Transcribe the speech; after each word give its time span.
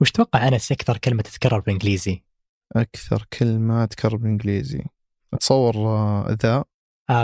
وش 0.00 0.10
تتوقع 0.10 0.48
أنس 0.48 0.72
أكثر 0.72 0.98
كلمة 0.98 1.22
تتكرر 1.22 1.58
بالإنجليزي؟ 1.58 2.22
أكثر 2.76 3.26
كلمة 3.38 3.84
تكرر 3.84 4.16
بالإنجليزي. 4.16 4.84
أتصور 5.34 5.76
آه، 5.76 6.36
the. 6.42 6.64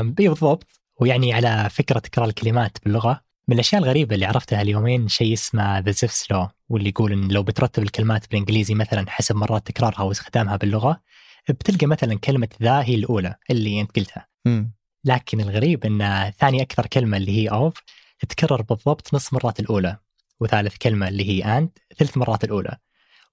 بالضبط. 0.03 0.81
ويعني 1.01 1.33
على 1.33 1.71
فكرة 1.71 1.99
تكرار 1.99 2.29
الكلمات 2.29 2.79
باللغة. 2.85 3.21
من 3.49 3.55
الأشياء 3.55 3.83
الغريبة 3.83 4.15
اللي 4.15 4.27
عرفتها 4.27 4.63
اليومين 4.63 5.09
شيء 5.09 5.33
اسمه 5.33 5.79
the 5.79 5.91
Zipf's 5.91 6.31
law 6.31 6.49
واللي 6.69 6.89
يقول 6.89 7.13
إن 7.13 7.29
لو 7.29 7.43
بترتب 7.43 7.83
الكلمات 7.83 8.31
بالإنجليزي 8.31 8.75
مثلا 8.75 9.11
حسب 9.11 9.37
مرات 9.37 9.67
تكرارها 9.67 10.03
واستخدامها 10.03 10.57
باللغة 10.57 11.01
بتلقى 11.49 11.87
مثلا 11.87 12.19
كلمة 12.19 12.49
the 12.63 12.83
هي 12.83 12.95
الأولى 12.95 13.35
اللي 13.51 13.81
أنت 13.81 13.97
قلتها. 13.97 14.29
مم. 14.45 14.73
لكن 15.05 15.41
الغريب 15.41 15.85
إن 15.85 16.31
ثاني 16.39 16.63
أكثر 16.63 16.87
كلمة 16.87 17.17
اللي 17.17 17.33
هي 17.43 17.49
of 17.49 17.75
تتكرر 18.19 18.63
بالضبط 18.63 19.15
نص 19.15 19.33
مرات 19.33 19.61
الأولى. 19.61 19.99
وثالث 20.41 20.77
كلمة 20.77 21.09
اللي 21.09 21.29
هي 21.29 21.59
اند 21.59 21.71
ثلث 21.99 22.17
مرات 22.17 22.45
الأولى. 22.45 22.77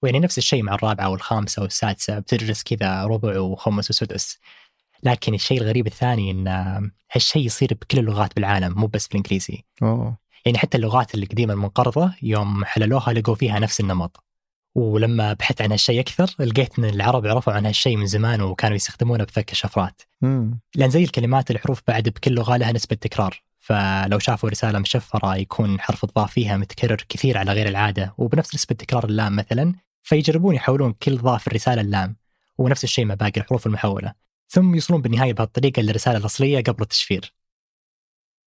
ويعني 0.02 0.20
نفس 0.20 0.38
الشيء 0.38 0.62
مع 0.62 0.74
الرابعة 0.74 1.08
والخامسة 1.08 1.62
والسادسة 1.62 2.18
بتدرس 2.18 2.62
كذا 2.62 3.04
ربع 3.04 3.38
وخمس 3.38 3.90
وسدس. 3.90 4.38
لكن 5.02 5.34
الشيء 5.34 5.60
الغريب 5.60 5.86
الثاني 5.86 6.30
إن 6.30 6.48
هالشيء 7.12 7.46
يصير 7.46 7.68
بكل 7.80 7.98
اللغات 7.98 8.34
بالعالم 8.34 8.74
مو 8.78 8.86
بس 8.86 9.06
بالإنجليزي. 9.06 9.64
أوه. 9.82 10.16
يعني 10.46 10.58
حتى 10.58 10.76
اللغات 10.76 11.14
القديمه 11.14 11.52
المنقرضه 11.52 12.14
يوم 12.22 12.64
حللوها 12.64 13.12
لقوا 13.12 13.34
فيها 13.34 13.58
نفس 13.58 13.80
النمط. 13.80 14.24
ولما 14.74 15.32
بحثت 15.32 15.62
عن 15.62 15.70
هالشيء 15.72 16.00
أكثر 16.00 16.34
لقيت 16.38 16.78
إن 16.78 16.84
العرب 16.84 17.26
عرفوا 17.26 17.52
عن 17.52 17.66
هالشيء 17.66 17.96
من 17.96 18.06
زمان 18.06 18.42
وكانوا 18.42 18.76
يستخدمونه 18.76 19.24
بفك 19.24 19.52
الشفرات. 19.52 20.02
مم. 20.22 20.60
لأن 20.74 20.90
زي 20.90 21.04
الكلمات 21.04 21.50
الحروف 21.50 21.82
بعد 21.88 22.08
بكل 22.08 22.32
لغة 22.32 22.56
لها 22.56 22.72
نسبة 22.72 22.96
تكرار. 22.96 23.42
فلو 23.64 24.18
شافوا 24.18 24.50
رسالة 24.50 24.78
مشفرة 24.78 25.36
يكون 25.36 25.80
حرف 25.80 26.04
الضاء 26.04 26.26
فيها 26.26 26.56
متكرر 26.56 27.04
كثير 27.08 27.38
على 27.38 27.52
غير 27.52 27.68
العادة 27.68 28.14
وبنفس 28.18 28.54
نسبة 28.54 28.74
تكرار 28.74 29.04
اللام 29.04 29.36
مثلا 29.36 29.74
فيجربون 30.02 30.54
يحولون 30.54 30.92
كل 30.92 31.18
ضاد 31.18 31.38
في 31.38 31.46
الرسالة 31.46 31.80
اللام 31.80 32.16
ونفس 32.58 32.84
الشيء 32.84 33.04
مع 33.04 33.14
باقي 33.14 33.40
الحروف 33.40 33.66
المحولة 33.66 34.14
ثم 34.48 34.74
يوصلون 34.74 35.02
بالنهاية 35.02 35.32
بهالطريقة 35.32 35.82
للرسالة 35.82 36.18
الأصلية 36.18 36.62
قبل 36.62 36.82
التشفير. 36.82 37.34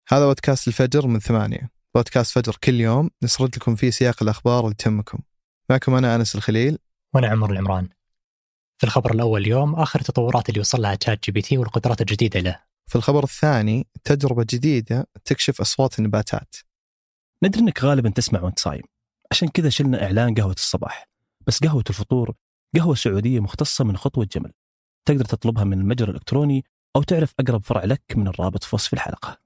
هذا 0.10 0.26
بودكاست 0.26 0.68
الفجر 0.68 1.08
من 1.08 1.20
ثمانية. 1.20 1.72
بودكاست 1.96 2.32
فجر 2.32 2.56
كل 2.64 2.80
يوم 2.82 3.10
نسرد 3.24 3.56
لكم 3.56 3.76
فيه 3.76 3.90
سياق 3.90 4.24
الأخبار 4.24 4.64
اللي 4.64 4.76
تهمكم. 4.76 5.20
معكم 5.70 5.96
أنا 5.96 6.16
أنس 6.16 6.36
الخليل. 6.36 6.78
وأنا 7.14 7.28
عمر 7.28 7.52
العمران. 7.52 7.90
في 8.78 8.84
الخبر 8.84 9.12
الأول 9.12 9.42
اليوم 9.42 9.76
آخر 9.76 10.00
التطورات 10.00 10.50
اللي 10.50 10.60
وصل 10.60 10.82
لها 10.82 10.96
ChatGPT 10.96 11.58
والقدرات 11.58 12.02
الجديدة 12.02 12.40
له. 12.40 12.67
في 12.88 12.96
الخبر 12.96 13.24
الثاني 13.24 13.88
تجربة 14.04 14.46
جديدة 14.50 15.08
تكشف 15.26 15.62
أصوات 15.62 16.00
النباتات. 16.00 16.56
ندري 17.44 17.62
إنك 17.62 17.84
غالبا 17.84 18.10
تسمع 18.10 18.42
وأنت 18.42 18.60
صايم. 18.60 18.84
عشان 19.32 19.48
كذا 19.48 19.70
شلنا 19.70 20.04
إعلان 20.04 20.36
قهوة 20.36 20.54
الصباح. 20.54 21.10
بس 21.48 21.64
قهوة 21.64 21.84
الفطور 21.90 22.36
قهوة 22.76 22.96
سعودية 22.96 23.40
مختصة 23.40 23.84
من 23.86 23.98
خطوة 23.98 24.26
جمل. 24.26 24.54
تقدر 25.08 25.26
تطلبها 25.26 25.64
من 25.64 25.80
المتجر 25.80 26.10
الإلكتروني 26.10 26.66
أو 26.96 27.04
تعرف 27.04 27.34
أقرب 27.40 27.64
فرع 27.64 27.84
لك 27.84 28.04
من 28.16 28.28
الرابط 28.28 28.64
في 28.64 28.76
وصف 28.76 28.94
الحلقة. 28.94 29.38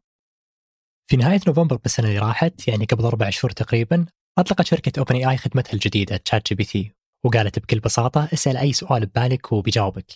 في 1.09 1.17
نهاية 1.17 1.39
نوفمبر 1.47 1.75
بالسنة 1.75 2.07
اللي 2.07 2.19
راحت 2.19 2.67
يعني 2.67 2.85
قبل 2.85 3.05
أربع 3.05 3.29
شهور 3.29 3.51
تقريبا 3.51 4.05
أطلقت 4.37 4.65
شركة 4.65 4.99
OpenAI 4.99 5.37
خدمتها 5.37 5.73
الجديدة 5.73 6.17
ChatGPT 6.17 6.91
وقالت 7.23 7.59
بكل 7.59 7.79
بساطة 7.79 8.29
اسأل 8.33 8.57
أي 8.57 8.73
سؤال 8.73 9.05
ببالك 9.05 9.51
وبيجاوبك 9.51 10.11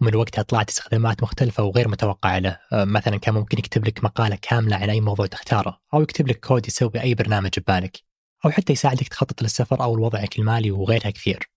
ومن 0.00 0.14
وقتها 0.14 0.42
طلعت 0.42 0.68
استخدامات 0.68 1.22
مختلفة 1.22 1.62
وغير 1.62 1.88
متوقعة 1.88 2.38
له 2.38 2.58
أه، 2.72 2.84
مثلا 2.84 3.16
كان 3.16 3.34
ممكن 3.34 3.58
يكتب 3.58 3.86
لك 3.86 4.04
مقالة 4.04 4.38
كاملة 4.42 4.76
عن 4.76 4.90
أي 4.90 5.00
موضوع 5.00 5.26
تختاره 5.26 5.80
أو 5.94 6.02
يكتب 6.02 6.28
لك 6.28 6.40
كود 6.46 6.68
يسوي 6.68 7.02
أي 7.02 7.14
برنامج 7.14 7.50
ببالك 7.58 8.00
أو 8.44 8.50
حتى 8.50 8.72
يساعدك 8.72 9.08
تخطط 9.08 9.42
للسفر 9.42 9.82
أو 9.82 9.96
لوضعك 9.96 10.38
المالي 10.38 10.70
وغيرها 10.70 11.10
كثير 11.10 11.50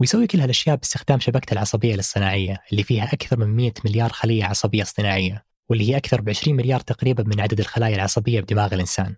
ويسوي 0.00 0.26
كل 0.26 0.40
هالأشياء 0.40 0.76
باستخدام 0.76 1.20
شبكته 1.20 1.52
العصبية 1.52 1.94
الاصطناعية 1.94 2.58
اللي 2.72 2.82
فيها 2.82 3.12
أكثر 3.12 3.38
من 3.38 3.56
100 3.56 3.72
مليار 3.84 4.12
خلية 4.12 4.44
عصبية 4.44 4.82
اصطناعية 4.82 5.44
واللي 5.68 5.90
هي 5.90 5.96
أكثر 5.96 6.20
ب 6.20 6.28
20 6.28 6.56
مليار 6.56 6.80
تقريبا 6.80 7.24
من 7.26 7.40
عدد 7.40 7.60
الخلايا 7.60 7.94
العصبية 7.94 8.40
بدماغ 8.40 8.74
الإنسان 8.74 9.14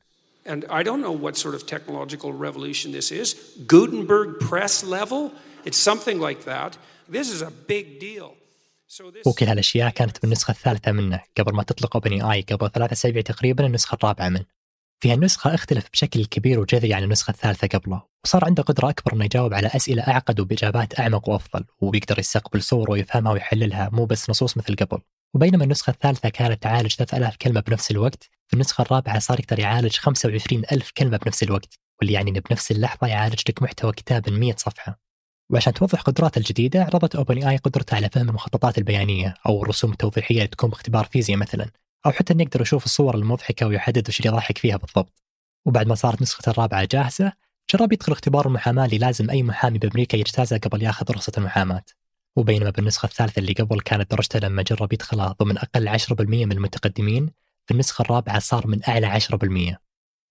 And 0.48 0.64
I 0.70 0.82
don't 0.84 1.02
know 1.02 1.10
what 1.10 1.36
sort 1.36 1.54
of 1.56 1.66
technological 1.66 2.32
revolution 2.32 2.92
this 2.92 3.10
is. 3.10 3.34
Gutenberg 3.66 4.28
press 4.38 4.84
level? 4.84 5.32
It's 5.64 5.80
something 5.90 6.20
like 6.20 6.44
that. 6.44 6.78
This 7.08 7.32
is 7.34 7.42
a 7.42 7.50
big 7.50 7.98
deal. 7.98 8.36
وكل 9.26 9.46
هالاشياء 9.46 9.90
كانت 9.90 10.22
بالنسخة 10.22 10.50
الثالثة 10.50 10.92
منه 10.92 11.20
قبل 11.38 11.54
ما 11.54 11.62
تطلق 11.62 11.96
اوبن 11.96 12.22
آي 12.22 12.40
قبل 12.40 12.70
ثلاث 12.70 12.92
أسابيع 12.92 13.22
تقريبا 13.22 13.66
النسخة 13.66 13.94
الرابعة 13.94 14.28
منه. 14.28 14.44
في 15.00 15.12
هالنسخه 15.12 15.54
اختلف 15.54 15.88
بشكل 15.92 16.24
كبير 16.24 16.60
وجذري 16.60 16.94
عن 16.94 17.02
النسخة 17.02 17.30
الثالثة 17.30 17.78
قبله، 17.78 18.02
وصار 18.24 18.44
عنده 18.44 18.62
قدرة 18.62 18.88
أكبر 18.88 19.12
إنه 19.12 19.24
يجاوب 19.24 19.54
على 19.54 19.66
أسئلة 19.66 20.02
أعقد 20.02 20.40
وبإجابات 20.40 21.00
أعمق 21.00 21.28
وأفضل، 21.28 21.64
وبيقدر 21.80 22.18
يستقبل 22.18 22.62
صور 22.62 22.90
ويفهمها 22.90 23.32
ويحللها 23.32 23.90
مو 23.92 24.04
بس 24.04 24.30
نصوص 24.30 24.56
مثل 24.56 24.76
قبل. 24.76 24.98
وبينما 25.34 25.64
النسخة 25.64 25.90
الثالثة 25.90 26.28
كانت 26.28 26.62
تعالج 26.62 26.94
3000 26.94 27.36
كلمة 27.36 27.60
بنفس 27.60 27.90
الوقت، 27.90 28.30
في 28.48 28.54
النسخة 28.54 28.82
الرابعة 28.82 29.18
صار 29.18 29.40
يقدر 29.40 29.58
يعالج 29.58 29.96
25000 29.96 30.90
كلمة 30.90 31.16
بنفس 31.16 31.42
الوقت، 31.42 31.78
واللي 32.00 32.12
يعني 32.12 32.30
إنه 32.30 32.40
بنفس 32.40 32.70
اللحظة 32.70 33.06
يعالج 33.06 33.40
لك 33.48 33.62
محتوى 33.62 33.92
كتاب 33.92 34.30
من 34.30 34.40
100 34.40 34.54
صفحة. 34.56 35.05
وعشان 35.50 35.72
توضح 35.72 36.00
قدراته 36.00 36.38
الجديدة 36.38 36.82
عرضت 36.82 37.16
اوبن 37.16 37.44
اي 37.44 37.56
قدرته 37.56 37.94
على 37.94 38.08
فهم 38.08 38.28
المخططات 38.28 38.78
البيانية 38.78 39.34
أو 39.46 39.62
الرسوم 39.62 39.92
التوضيحية 39.92 40.36
اللي 40.36 40.46
تكون 40.46 40.70
باختبار 40.70 41.04
فيزياء 41.04 41.38
مثلا 41.38 41.70
أو 42.06 42.10
حتى 42.12 42.32
إنه 42.32 42.42
يقدر 42.42 42.60
يشوف 42.60 42.84
الصور 42.84 43.14
المضحكة 43.14 43.66
ويحدد 43.66 44.08
وش 44.08 44.20
اللي 44.20 44.30
يضحك 44.30 44.58
فيها 44.58 44.76
بالضبط. 44.76 45.22
وبعد 45.66 45.86
ما 45.86 45.94
صارت 45.94 46.22
نسخة 46.22 46.50
الرابعة 46.50 46.88
جاهزة 46.92 47.32
جرب 47.74 47.92
يدخل 47.92 48.12
اختبار 48.12 48.46
المحاماة 48.46 48.84
اللي 48.84 48.98
لازم 48.98 49.30
أي 49.30 49.42
محامي 49.42 49.78
بأمريكا 49.78 50.16
يجتازه 50.16 50.58
قبل 50.58 50.82
ياخذ 50.82 51.10
رخصة 51.10 51.32
المحاماة. 51.38 51.82
وبينما 52.36 52.70
بالنسخة 52.70 53.06
الثالثة 53.06 53.40
اللي 53.40 53.52
قبل 53.52 53.80
كانت 53.80 54.10
درجته 54.10 54.38
لما 54.38 54.62
جرب 54.62 54.92
يدخلها 54.92 55.36
ضمن 55.42 55.58
أقل 55.58 55.98
10% 55.98 56.20
من 56.20 56.52
المتقدمين 56.52 57.30
في 57.66 57.74
النسخة 57.74 58.02
الرابعة 58.02 58.38
صار 58.38 58.66
من 58.66 58.80
أعلى 58.88 59.20
10% 59.20 59.34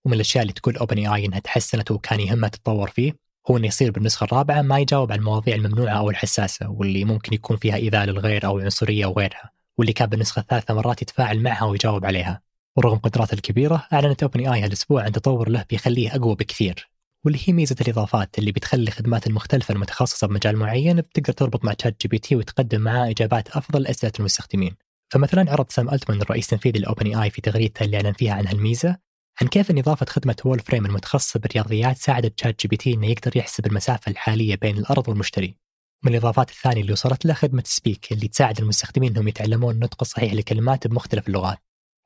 ومن 0.06 0.14
الأشياء 0.14 0.42
اللي 0.42 0.54
تقول 0.54 0.78
اوبن 0.78 1.08
اي 1.08 1.26
إنها 1.26 1.40
تحسنت 1.40 1.92
وكان 1.92 2.20
يهمها 2.20 2.50
تتطور 2.50 2.90
فيه 2.90 3.14
هو 3.52 3.58
إنه 3.58 3.68
يصير 3.68 3.92
بالنسخة 3.92 4.24
الرابعة 4.24 4.62
ما 4.62 4.80
يجاوب 4.80 5.12
عن 5.12 5.20
المواضيع 5.20 5.56
الممنوعة 5.56 5.98
أو 5.98 6.10
الحساسة 6.10 6.70
واللي 6.70 7.06
ممكن 7.06 7.34
يكون 7.34 7.58
فيها 7.58 7.76
ايذاء 7.76 8.06
للغير 8.06 8.46
أو 8.46 8.60
عنصرية 8.60 9.06
وغيرها 9.06 9.52
واللي 9.78 9.94
كان 9.94 10.10
بالنسخة 10.10 10.40
الثالثة 10.40 10.74
مرات 10.74 11.02
يتفاعل 11.02 11.40
معها 11.40 11.66
ويجاوب 11.66 12.06
عليها. 12.06 12.42
ورغم 12.76 12.98
قدراته 12.98 13.34
الكبيرة 13.34 13.88
أعلنت 13.94 14.24
OpenAI 14.24 14.62
هالاسبوع 14.62 15.04
عن 15.04 15.12
تطور 15.12 15.50
له 15.50 15.66
بيخليه 15.70 16.16
أقوى 16.16 16.36
بكثير. 16.36 16.90
واللي 17.26 17.40
هي 17.46 17.54
ميزة 17.54 17.76
الإضافات 17.82 18.40
اللي 18.40 18.52
بتخلي 18.52 18.84
الخدمات 18.84 19.28
المختلفه 19.28 19.74
المتخصصة 19.74 20.28
بمجال 20.28 20.58
معين 20.58 21.02
بتقدر 21.02 21.34
تربط 21.34 21.66
مع 21.66 21.74
ChatGPT 21.74 22.36
وتقدم 22.36 22.82
معاه 22.82 23.10
إجابات 23.10 23.50
أفضل 23.50 23.82
لأسئلة 23.82 24.12
المستخدمين. 24.20 24.76
فمثلا 25.10 25.52
عرض 25.52 25.70
سام 25.70 25.90
ألتمان 25.90 26.22
الرئيس 26.22 26.46
التنفيذي 26.46 26.80
ل 26.80 27.18
OpenAI 27.18 27.30
في 27.30 27.42
تغريدته 27.42 27.84
اللي 27.84 27.98
أعلن 27.98 28.14
فيها 28.14 28.34
عن 28.34 28.48
هالميزة. 28.48 28.98
عن 29.42 29.48
كيف 29.48 29.72
إن 29.72 29.78
إضافة 29.78 30.06
خدمة 30.06 30.36
Wolfram 30.46 30.86
المتخصصة 30.86 31.40
بالرياضيات 31.40 31.98
ساعدت 31.98 32.40
ChatGPT 32.40 32.94
إنه 32.94 33.08
يقدر 33.08 33.38
يحسب 33.38 33.66
المسافة 33.66 34.12
الحالية 34.12 34.56
بين 34.56 34.78
الأرض 34.78 35.10
والمشتري. 35.10 35.56
من 36.04 36.12
الإضافات 36.12 36.50
الثانية 36.50 36.82
اللي 36.82 36.94
وصلت 36.94 37.26
له 37.26 37.34
خدمة 37.34 37.64
Speak 37.66 38.12
اللي 38.12 38.28
تساعد 38.28 38.60
المستخدمين 38.60 39.12
إنهم 39.12 39.28
يتعلمون 39.28 39.74
النطق 39.74 39.98
الصحيح 40.02 40.34
لكلمات 40.34 40.88
بمختلف 40.88 41.28
اللغات. 41.28 41.58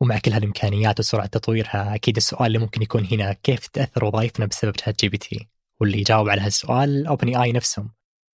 ومع 0.01 0.19
كل 0.19 0.31
هالإمكانيات 0.31 0.99
وسرعة 0.99 1.25
تطويرها 1.25 1.95
أكيد 1.95 2.15
السؤال 2.17 2.47
اللي 2.47 2.59
ممكن 2.59 2.81
يكون 2.81 3.05
هنا 3.11 3.33
كيف 3.33 3.67
تتاثر 3.67 4.05
وظائفنا 4.05 4.45
بسبب 4.45 4.73
ChatGPT؟ 4.79 5.47
واللي 5.81 5.97
يجاوب 5.99 6.29
على 6.29 6.41
هالسؤال 6.41 7.07
OpenAI 7.07 7.51
نفسهم. 7.51 7.89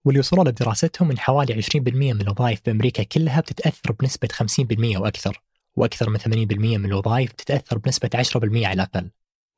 واللي 0.05 0.19
وصلوا 0.19 0.43
له 0.43 0.51
بدراستهم 0.51 1.11
إن 1.11 1.19
حوالي 1.19 1.53
20% 1.53 2.13
من 2.13 2.21
الوظائف 2.21 2.61
بأمريكا 2.65 3.03
كلها 3.03 3.39
بتتأثر 3.41 3.91
بنسبة 3.91 4.27
50% 4.27 4.97
وأكثر. 4.97 5.41
وأكثر 5.77 6.09
من 6.09 6.17
80% 6.17 6.23
من 6.77 6.85
الوظائف 6.85 7.31
تتأثر 7.31 7.77
بنسبة 7.77 8.09
10% 8.15 8.65
على 8.65 8.73
الأقل. 8.73 9.09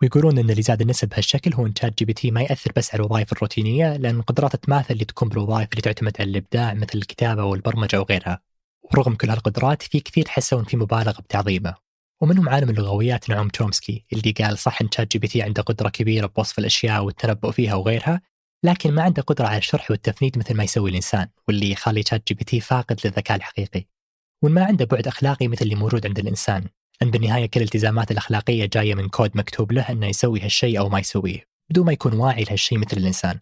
ويقولون 0.01 0.37
إن 0.37 0.49
اللي 0.49 0.61
زاد 0.61 0.81
النسب 0.81 1.09
بهالشكل 1.09 1.53
هو 1.53 1.65
إن 1.65 1.75
ChatGPT 1.75 2.31
ما 2.31 2.41
يأثر 2.41 2.71
بس 2.75 2.93
على 2.93 3.01
الوظائف 3.01 3.33
الروتينية 3.33 3.97
لأن 3.97 4.21
قدراته 4.21 4.57
تماثل 4.57 4.93
اللي 4.93 5.05
تكون 5.05 5.29
بالوظائف 5.29 5.69
اللي 5.71 5.81
تعتمد 5.81 6.13
على 6.19 6.29
الإبداع 6.29 6.73
مثل 6.73 6.97
الكتابة 6.97 7.43
والبرمجة 7.43 7.99
وغيرها. 7.99 8.41
ورغم 8.83 9.15
كل 9.15 9.29
هالقدرات 9.29 9.81
في 9.81 9.99
كثير 9.99 10.27
حسوا 10.27 10.59
إن 10.59 10.65
في 10.65 10.77
مبالغة 10.77 11.21
بتعظيمه. 11.21 11.75
ومنهم 12.21 12.49
عالم 12.49 12.69
اللغويات 12.69 13.29
نعوم 13.29 13.47
تشومسكي 13.49 14.05
اللي 14.13 14.31
قال 14.31 14.57
صح 14.57 14.81
إن 14.81 14.91
ChatGPT 14.91 15.41
عنده 15.41 15.61
قدرة 15.61 15.89
كبيرة 15.89 16.27
بوصف 16.27 16.59
الأشياء 16.59 17.03
والتنبؤ 17.03 17.51
فيها 17.51 17.75
وغيرها 17.75 18.21
لكن 18.63 18.91
ما 18.91 19.03
عنده 19.03 19.21
قدرة 19.21 19.47
على 19.47 19.57
الشرح 19.57 19.91
والتفنيد 19.91 20.37
مثل 20.37 20.55
ما 20.55 20.63
يسوي 20.63 20.89
الإنسان 20.89 21.27
واللي 21.47 21.71
يخلي 21.71 22.03
ChatGPT 22.03 22.59
فاقد 22.59 22.99
للذكاء 23.05 23.37
الحقيقي. 23.37 23.96
وان 24.43 24.51
ما 24.51 24.65
عنده 24.65 24.85
بعد 24.85 25.07
أخلاقي 25.07 25.47
مثل 25.47 25.65
اللي 25.65 25.75
موجود 25.75 26.07
عند 26.07 26.19
الإنسان. 26.19 26.65
أن 27.01 27.11
بالنهاية 27.11 27.45
كل 27.45 27.59
الالتزامات 27.59 28.11
الأخلاقية 28.11 28.65
جاية 28.65 28.95
من 28.95 29.09
كود 29.09 29.37
مكتوب 29.37 29.71
له 29.71 29.81
أنه 29.91 30.07
يسوي 30.07 30.41
هالشيء 30.41 30.79
أو 30.79 30.89
ما 30.89 30.99
يسويه 30.99 31.43
بدون 31.69 31.85
ما 31.85 31.91
يكون 31.91 32.13
واعي 32.13 32.43
لهالشيء 32.43 32.77
مثل 32.77 32.97
الإنسان. 32.97 33.39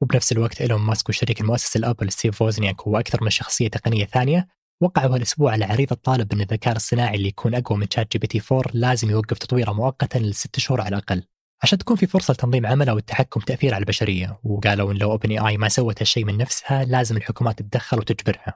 وبنفس 0.00 0.32
الوقت 0.32 0.60
إيلون 0.60 0.80
ماسك 0.80 1.08
والشريك 1.08 1.40
المؤسس 1.40 1.76
ل 1.76 1.82
Apple 1.82 2.12
ستيف 2.12 2.42
ووزنياك 2.42 2.86
وأكثر 2.86 3.24
من 3.24 3.30
شخصية 3.30 3.68
تقنية 3.68 4.04
ثانية 4.04 4.48
وقعوا 4.80 5.14
هالأسبوع 5.14 5.52
على 5.52 5.64
عريضة 5.64 5.96
تطالب 6.02 6.32
أن 6.32 6.40
الذكاء 6.40 6.76
الصناعي 6.76 7.16
اللي 7.16 7.28
يكون 7.28 7.54
أقوى 7.54 7.78
من 7.78 7.86
ChatGPT 7.90 8.42
4 8.52 8.70
لازم 8.74 9.10
يوقف 9.10 9.38
تطويره 9.38 9.72
مؤقتا 9.72 10.18
لست 10.18 10.58
شهور 10.58 10.80
على 10.80 10.88
الأقل. 10.88 11.22
عشان 11.62 11.78
تكون 11.78 11.96
في 11.96 12.06
فرصة 12.06 12.32
لتنظيم 12.32 12.66
عملها 12.66 12.94
والتحكم 12.94 13.40
بتأثير 13.40 13.74
على 13.74 13.82
البشرية 13.82 14.40
وقالوا 14.44 14.92
إن 14.92 14.96
لو 14.96 15.10
OpenAI 15.10 15.56
ما 15.56 15.68
سوت 15.68 16.00
هالشيء 16.02 16.24
من 16.24 16.38
نفسها 16.38 16.84
لازم 16.84 17.16
الحكومات 17.16 17.58
تتدخل 17.58 17.98
وتجبرها. 17.98 18.54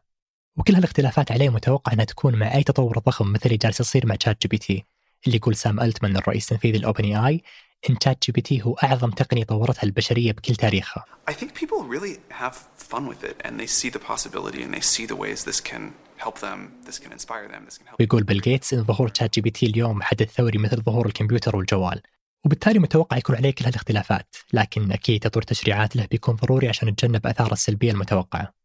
وكل 0.59 0.75
هالاختلافات 0.75 1.33
عليه 1.33 1.49
متوقع 1.49 1.93
أنها 1.93 2.05
تكون 2.05 2.35
مع 2.37 2.55
أي 2.55 2.63
تطور 2.63 2.99
ضخم 2.99 3.33
مثل 3.33 3.43
اللي 3.47 3.57
جالس 3.57 3.81
يصير 3.81 4.07
مع 4.07 4.15
ChatGPT 4.15 4.85
اللي 5.27 5.37
يقول 5.37 5.57
سام 5.57 5.81
ألتمان 5.81 6.17
الرئيس 6.17 6.45
التنفيذي 6.45 6.79
ل 6.79 7.05
OpenAI 7.05 7.43
إن 7.91 7.99
تشات 7.99 8.25
جي 8.27 8.33
بي 8.33 8.41
تي 8.41 8.63
هو 8.63 8.75
أعظم 8.75 9.11
تقنية 9.11 9.45
طورتها 9.45 9.83
البشرية 9.83 10.33
بكل 10.33 10.57
تاريخها. 10.57 11.05
I 11.31 11.33
think 11.33 11.49
people 11.49 11.83
really 11.95 12.17
have 12.43 12.55
fun 12.93 13.03
with 13.09 13.25
it 13.31 13.37
and 13.47 13.61
they 13.61 13.67
see 13.67 13.91
the 13.91 14.03
possibility 14.13 14.63
and 14.63 14.75
they 14.75 14.85
see 14.97 15.07
the 15.07 15.17
ways 15.17 15.45
this 15.45 15.61
can 15.71 15.83
help 16.25 16.37
them, 16.41 16.59
this 16.89 16.99
can 16.99 17.13
inspire 17.13 17.49
them, 17.49 17.63
this 17.69 17.79
can 17.79 17.87
help. 17.87 18.01
ويقول 18.01 18.23
بيل 18.23 18.41
جيتس 18.41 18.75
إن 18.75 18.85
ظهور 18.85 19.09
تشات 19.09 19.35
جي 19.35 19.41
بي 19.41 19.51
تي 19.51 19.67
اليوم 19.67 20.03
حدث 20.03 20.33
ثوري 20.33 20.59
مثل 20.59 20.83
ظهور 20.83 21.07
الكمبيوتر 21.07 21.57
والجوال. 21.57 22.03
وبالتالي 22.45 22.79
متوقع 22.79 23.17
يكون 23.17 23.37
عليه 23.37 23.51
كل 23.51 23.65
هالاختلافات، 23.65 24.37
لكن 24.53 24.93
أكيد 24.93 25.21
تطوير 25.21 25.43
تشريعات 25.43 25.97
له 25.97 26.07
بيكون 26.11 26.35
ضروري 26.35 26.69
عشان 26.69 26.89
نتجنب 26.89 27.27
آثاره 27.27 27.53
السلبية 27.53 27.91
المتوقعة. 27.91 28.58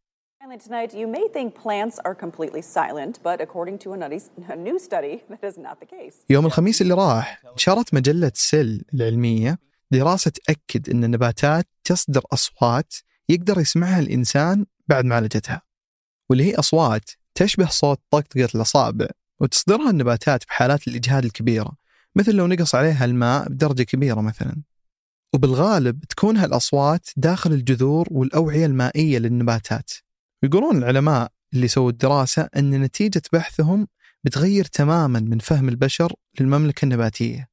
Finally, 0.53 0.67
tonight, 0.69 0.93
you 0.93 1.07
may 1.07 1.27
think 1.35 1.55
plants 1.55 1.99
are 2.05 2.13
completely 2.13 2.61
silent, 2.61 3.19
but 3.23 3.41
according 3.41 3.77
to 3.79 3.93
a 3.93 4.55
new 4.55 4.77
study, 4.79 5.23
that 5.29 5.43
is 5.43 5.57
not 5.57 5.79
the 5.79 5.85
case. 5.85 6.15
يوم 6.29 6.45
الخميس 6.45 6.81
اللي 6.81 6.93
راح 6.93 7.43
نشرت 7.55 7.93
مجلة 7.93 8.31
سيل 8.35 8.85
العلمية 8.93 9.59
دراسة 9.91 10.31
تأكد 10.31 10.89
أن 10.89 11.03
النباتات 11.03 11.67
تصدر 11.83 12.21
أصوات 12.33 12.93
يقدر 13.29 13.59
يسمعها 13.59 13.99
الإنسان 13.99 14.65
بعد 14.87 15.05
معالجتها 15.05 15.61
واللي 16.29 16.43
هي 16.43 16.55
أصوات 16.55 17.09
تشبه 17.35 17.67
صوت 17.69 17.99
طقطقة 18.11 18.47
الأصابع 18.55 19.07
وتصدرها 19.39 19.89
النباتات 19.89 20.45
بحالات 20.45 20.87
الإجهاد 20.87 21.25
الكبيرة 21.25 21.71
مثل 22.15 22.35
لو 22.35 22.47
نقص 22.47 22.75
عليها 22.75 23.05
الماء 23.05 23.49
بدرجة 23.49 23.83
كبيرة 23.83 24.21
مثلا 24.21 24.55
وبالغالب 25.33 26.03
تكون 26.03 26.37
هالأصوات 26.37 27.09
داخل 27.17 27.53
الجذور 27.53 28.07
والأوعية 28.11 28.65
المائية 28.65 29.19
للنباتات 29.19 29.91
ويقولون 30.43 30.77
العلماء 30.77 31.31
اللي 31.53 31.67
سووا 31.67 31.89
الدراسة 31.89 32.49
أن 32.55 32.81
نتيجة 32.81 33.21
بحثهم 33.33 33.87
بتغير 34.23 34.65
تماما 34.65 35.19
من 35.19 35.39
فهم 35.39 35.69
البشر 35.69 36.13
للمملكة 36.39 36.85
النباتية. 36.85 37.49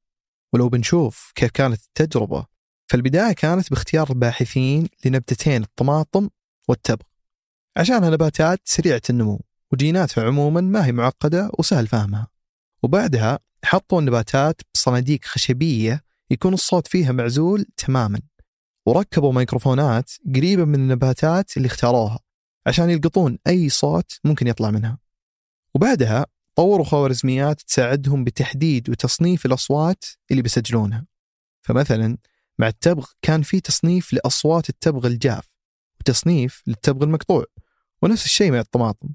ولو 0.52 0.68
بنشوف 0.68 1.32
كيف 1.34 1.50
كانت 1.50 1.80
التجربة 1.84 2.46
فالبداية 2.90 3.32
كانت 3.32 3.70
باختيار 3.70 4.10
الباحثين 4.10 4.88
لنبتتين 5.04 5.62
الطماطم 5.62 6.28
والتبغ. 6.68 7.06
عشانها 7.76 8.10
نباتات 8.10 8.60
سريعة 8.64 9.02
النمو 9.10 9.40
وجيناتها 9.72 10.24
عموما 10.24 10.60
ما 10.60 10.86
هي 10.86 10.92
معقدة 10.92 11.50
وسهل 11.58 11.86
فهمها. 11.86 12.28
وبعدها 12.82 13.38
حطوا 13.64 14.00
النباتات 14.00 14.60
بصناديق 14.74 15.24
خشبية 15.24 16.04
يكون 16.30 16.54
الصوت 16.54 16.86
فيها 16.86 17.12
معزول 17.12 17.66
تماما. 17.76 18.20
وركبوا 18.86 19.32
ميكروفونات 19.32 20.10
قريبة 20.34 20.64
من 20.64 20.74
النباتات 20.74 21.56
اللي 21.56 21.66
اختاروها. 21.66 22.29
عشان 22.66 22.90
يلقطون 22.90 23.38
أي 23.46 23.68
صوت 23.68 24.20
ممكن 24.24 24.46
يطلع 24.46 24.70
منها. 24.70 24.98
وبعدها 25.74 26.26
طوروا 26.54 26.84
خوارزميات 26.84 27.60
تساعدهم 27.60 28.24
بتحديد 28.24 28.90
وتصنيف 28.90 29.46
الأصوات 29.46 30.04
اللي 30.30 30.42
بيسجلونها. 30.42 31.06
فمثلا 31.62 32.18
مع 32.58 32.68
التبغ 32.68 33.06
كان 33.22 33.42
في 33.42 33.60
تصنيف 33.60 34.12
لأصوات 34.12 34.68
التبغ 34.68 35.06
الجاف 35.06 35.54
وتصنيف 36.00 36.62
للتبغ 36.66 37.04
المقطوع 37.04 37.44
ونفس 38.02 38.24
الشيء 38.24 38.52
مع 38.52 38.60
الطماطم. 38.60 39.08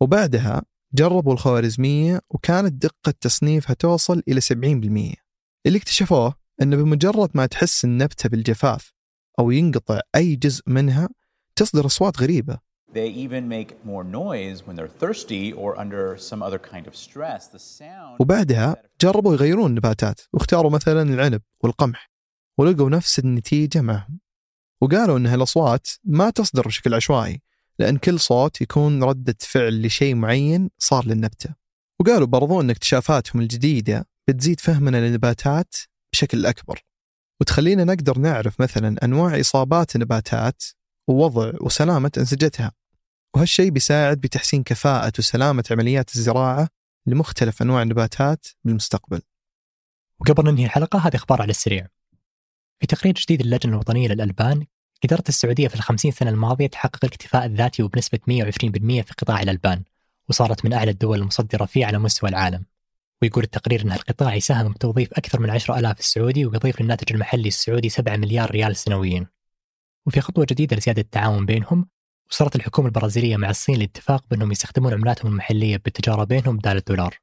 وبعدها 0.00 0.62
جربوا 0.94 1.32
الخوارزمية 1.32 2.20
وكانت 2.30 2.72
دقة 2.72 3.14
تصنيفها 3.20 3.74
توصل 3.74 4.22
إلى 4.28 4.40
70% 4.40 5.14
اللي 5.66 5.78
اكتشفوه 5.78 6.34
أن 6.62 6.76
بمجرد 6.76 7.30
ما 7.34 7.46
تحس 7.46 7.84
النبتة 7.84 8.28
بالجفاف 8.28 8.92
أو 9.38 9.50
ينقطع 9.50 10.00
أي 10.16 10.36
جزء 10.36 10.62
منها 10.66 11.08
تصدر 11.56 11.86
أصوات 11.86 12.20
غريبة. 12.20 12.58
They 12.92 13.08
even 13.08 13.48
make 13.48 13.84
more 13.84 14.02
noise 14.02 14.66
when 14.66 14.74
they're 14.76 14.96
thirsty 15.02 15.52
or 15.52 15.78
under 15.78 16.16
some 16.16 16.42
other 16.42 16.58
kind 16.58 16.86
of 16.86 16.96
stress. 16.96 17.48
The 17.48 17.58
sound. 17.58 18.16
وبعدها 18.20 18.76
جربوا 19.00 19.34
يغيرون 19.34 19.70
النباتات 19.70 20.20
واختاروا 20.32 20.70
مثلا 20.70 21.02
العنب 21.02 21.42
والقمح 21.64 22.10
ولقوا 22.58 22.90
نفس 22.90 23.18
النتيجة 23.18 23.80
معهم 23.80 24.20
وقالوا 24.80 25.18
أن 25.18 25.26
هالأصوات 25.26 25.88
ما 26.04 26.30
تصدر 26.30 26.66
بشكل 26.66 26.94
عشوائي 26.94 27.42
لأن 27.78 27.96
كل 27.96 28.20
صوت 28.20 28.60
يكون 28.60 29.04
ردة 29.04 29.36
فعل 29.40 29.86
لشيء 29.86 30.14
معين 30.14 30.70
صار 30.78 31.06
للنبتة 31.06 31.54
وقالوا 32.00 32.26
برضو 32.26 32.60
أن 32.60 32.70
اكتشافاتهم 32.70 33.42
الجديدة 33.42 34.08
بتزيد 34.28 34.60
فهمنا 34.60 34.96
للنباتات 34.96 35.74
بشكل 36.12 36.46
أكبر 36.46 36.84
وتخلينا 37.40 37.84
نقدر 37.84 38.18
نعرف 38.18 38.60
مثلا 38.60 39.04
أنواع 39.04 39.40
إصابات 39.40 39.96
النباتات 39.96 40.62
ووضع 41.08 41.52
وسلامة 41.60 42.10
أنسجتها 42.18 42.72
وهالشيء 43.38 43.70
بيساعد 43.70 44.20
بتحسين 44.20 44.62
كفاءة 44.62 45.12
وسلامة 45.18 45.64
عمليات 45.70 46.14
الزراعة 46.14 46.68
لمختلف 47.06 47.62
أنواع 47.62 47.82
النباتات 47.82 48.46
بالمستقبل. 48.64 49.22
وقبل 50.20 50.50
ننهي 50.50 50.64
الحلقة 50.64 50.98
هذه 50.98 51.16
أخبار 51.16 51.42
على 51.42 51.50
السريع. 51.50 51.86
في 52.80 52.86
تقرير 52.86 53.14
جديد 53.14 53.42
للجنة 53.42 53.72
الوطنية 53.72 54.08
للألبان 54.08 54.66
قدرت 55.04 55.28
السعودية 55.28 55.68
في 55.68 55.74
الخمسين 55.74 56.10
سنة 56.10 56.30
الماضية 56.30 56.66
تحقق 56.66 57.04
الاكتفاء 57.04 57.44
الذاتي 57.46 57.82
وبنسبة 57.82 58.18
120% 58.26 59.02
في 59.02 59.14
قطاع 59.18 59.42
الألبان 59.42 59.82
وصارت 60.28 60.64
من 60.64 60.72
أعلى 60.72 60.90
الدول 60.90 61.18
المصدرة 61.18 61.64
فيه 61.64 61.86
على 61.86 61.98
مستوى 61.98 62.30
العالم. 62.30 62.64
ويقول 63.22 63.44
التقرير 63.44 63.82
أن 63.82 63.92
القطاع 63.92 64.34
يساهم 64.34 64.72
بتوظيف 64.72 65.12
أكثر 65.12 65.40
من 65.40 65.50
10000 65.50 65.98
السعودي 65.98 66.46
ويضيف 66.46 66.80
للناتج 66.80 67.12
المحلي 67.12 67.48
السعودي 67.48 67.88
7 67.88 68.16
مليار 68.16 68.50
ريال 68.50 68.76
سنويا. 68.76 69.26
وفي 70.06 70.20
خطوة 70.20 70.46
جديدة 70.50 70.76
لزيادة 70.76 71.02
التعاون 71.02 71.46
بينهم 71.46 71.88
وصلت 72.30 72.56
الحكومة 72.56 72.88
البرازيلية 72.88 73.36
مع 73.36 73.50
الصين 73.50 73.78
لاتفاق 73.78 74.24
بأنهم 74.30 74.52
يستخدمون 74.52 74.94
عملاتهم 74.94 75.32
المحلية 75.32 75.76
بالتجارة 75.76 76.24
بينهم 76.24 76.56
بدال 76.56 76.76
الدولار. 76.76 77.18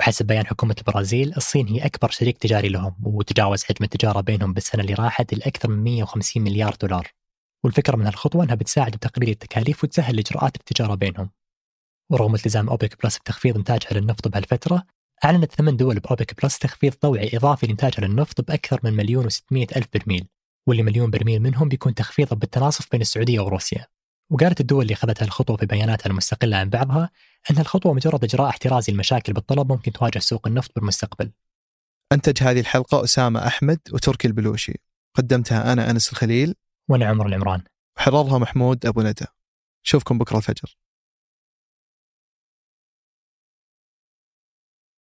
وحسب 0.00 0.26
بيان 0.26 0.46
حكومة 0.46 0.74
البرازيل 0.78 1.34
الصين 1.36 1.68
هي 1.68 1.86
أكبر 1.86 2.10
شريك 2.10 2.38
تجاري 2.38 2.68
لهم 2.68 2.96
وتجاوز 3.02 3.64
حجم 3.64 3.84
التجارة 3.84 4.20
بينهم 4.20 4.52
بالسنة 4.52 4.82
اللي 4.82 4.94
راحت 4.94 5.34
لأكثر 5.34 5.70
من 5.70 5.84
150 5.84 6.42
مليار 6.42 6.76
دولار. 6.82 7.08
والفكرة 7.64 7.96
من 7.96 8.06
هالخطوة 8.06 8.44
أنها 8.44 8.54
بتساعد 8.54 8.92
بتقليل 8.92 9.28
التكاليف 9.30 9.84
وتسهل 9.84 10.18
إجراءات 10.18 10.56
التجارة 10.56 10.94
بينهم. 10.94 11.30
ورغم 12.10 12.34
التزام 12.34 12.68
أوبك 12.68 13.02
بلس 13.02 13.18
بتخفيض 13.18 13.56
إنتاجها 13.56 14.00
للنفط 14.00 14.28
بهالفترة 14.28 14.82
أعلنت 15.24 15.52
ثمان 15.52 15.76
دول 15.76 16.00
بأوبك 16.00 16.42
بلس 16.42 16.58
تخفيض 16.58 16.92
طوعي 16.92 17.36
إضافي 17.36 17.66
لإنتاجها 17.66 18.06
للنفط 18.06 18.40
بأكثر 18.40 18.80
من 18.84 18.94
مليون 18.94 19.26
وستمائة 19.26 19.66
ألف 19.76 19.86
برميل 19.94 20.28
واللي 20.68 20.82
مليون 20.82 21.10
برميل 21.10 21.42
منهم 21.42 21.68
بيكون 21.68 21.94
تخفيضا 21.94 22.36
بالتناصف 22.36 22.90
بين 22.90 23.00
السعودية 23.00 23.40
وروسيا 23.40 23.86
وقالت 24.30 24.60
الدول 24.60 24.82
اللي 24.82 24.94
أخذت 24.94 25.22
هالخطوة 25.22 25.56
في 25.56 25.66
بياناتها 25.66 26.10
المستقلة 26.10 26.56
عن 26.56 26.70
بعضها 26.70 27.10
أن 27.50 27.58
الخطوة 27.58 27.94
مجرد 27.94 28.24
إجراء 28.24 28.48
احترازي 28.48 28.92
لمشاكل 28.92 29.32
بالطلب 29.32 29.72
ممكن 29.72 29.92
تواجه 29.92 30.18
سوق 30.18 30.46
النفط 30.46 30.72
بالمستقبل. 30.76 31.32
أنتج 32.12 32.42
هذه 32.42 32.60
الحلقة 32.60 33.04
أسامة 33.04 33.46
أحمد 33.46 33.78
وتركي 33.92 34.28
البلوشي. 34.28 34.74
قدمتها 35.14 35.72
أنا 35.72 35.90
أنس 35.90 36.12
الخليل. 36.12 36.54
وأنا 36.88 37.06
عمر 37.06 37.26
العمران. 37.26 37.62
وحررها 37.96 38.38
محمود 38.38 38.86
أبو 38.86 39.02
ندى. 39.02 39.26
شوفكم 39.82 40.18
بكرة 40.18 40.36
الفجر. 40.36 40.76